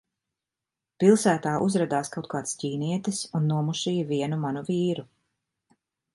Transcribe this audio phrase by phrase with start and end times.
[1.03, 5.07] Pilsētā uzradās kaut kāds ķīnietis un nomušīja vienu manu vīru.